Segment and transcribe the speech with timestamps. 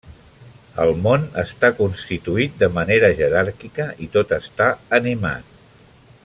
[0.85, 5.55] El món està constituït de manera jeràrquica i tot està animat.